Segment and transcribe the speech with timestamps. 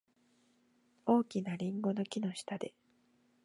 [1.05, 2.73] 大きなリンゴの木の下で。